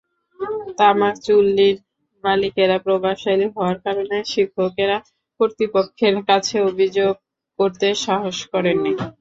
[0.79, 1.77] তামাকচুল্লির
[2.23, 4.97] মালিকেরা প্রভাবশালী হওয়ার কারণে শিক্ষকেরা
[5.39, 7.13] কর্তৃপক্ষের কাছে অভিযোগ
[7.59, 8.91] করতে সাহস করেননি।